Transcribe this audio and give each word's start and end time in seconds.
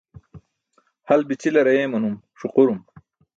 Hal 1.07 1.21
bi̇ćilar 1.29 1.65
ayeemanum 1.71 2.15
ṣuqurum. 2.39 2.79